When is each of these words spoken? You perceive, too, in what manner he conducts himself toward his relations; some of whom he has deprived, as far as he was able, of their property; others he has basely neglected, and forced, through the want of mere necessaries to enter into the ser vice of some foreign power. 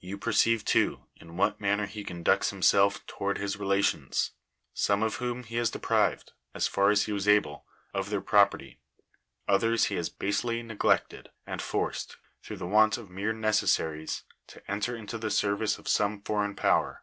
You 0.00 0.16
perceive, 0.16 0.64
too, 0.64 1.04
in 1.16 1.36
what 1.36 1.60
manner 1.60 1.84
he 1.84 2.02
conducts 2.02 2.48
himself 2.48 3.06
toward 3.06 3.36
his 3.36 3.58
relations; 3.58 4.30
some 4.72 5.02
of 5.02 5.16
whom 5.16 5.42
he 5.42 5.56
has 5.56 5.68
deprived, 5.70 6.32
as 6.54 6.66
far 6.66 6.88
as 6.88 7.02
he 7.02 7.12
was 7.12 7.28
able, 7.28 7.66
of 7.92 8.08
their 8.08 8.22
property; 8.22 8.80
others 9.46 9.84
he 9.84 9.96
has 9.96 10.08
basely 10.08 10.62
neglected, 10.62 11.28
and 11.46 11.60
forced, 11.60 12.16
through 12.42 12.56
the 12.56 12.66
want 12.66 12.96
of 12.96 13.10
mere 13.10 13.34
necessaries 13.34 14.24
to 14.46 14.70
enter 14.70 14.96
into 14.96 15.18
the 15.18 15.30
ser 15.30 15.54
vice 15.54 15.76
of 15.76 15.86
some 15.86 16.22
foreign 16.22 16.56
power. 16.56 17.02